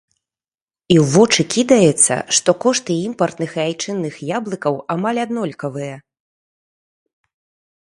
І 0.93 0.95
ў 1.01 1.03
вочы 1.15 1.41
кідаецца, 1.55 2.15
што 2.37 2.49
кошты 2.63 2.97
імпартных 3.11 3.51
і 3.59 3.63
айчынных 3.67 4.15
яблыкаў 4.37 4.81
амаль 4.97 5.19
аднолькавыя! 5.27 5.95